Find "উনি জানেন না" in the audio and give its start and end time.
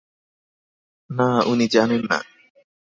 1.47-2.17